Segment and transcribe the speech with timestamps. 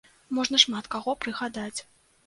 [0.37, 1.79] Можна шмат каго прыгадаць.